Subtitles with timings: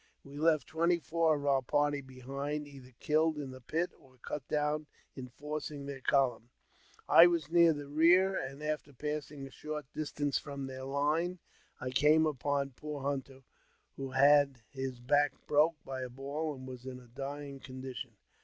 [0.23, 4.47] We left twenty four of our party behind, either killed in the pit, or cut
[4.47, 6.49] down in forcing their column.
[7.07, 11.37] I was near the rear, and, after passing a short distance from their line,
[11.79, 13.41] I came upon poor Hunter,
[13.95, 18.15] who had his back broken by a ball, and was in a dying condition.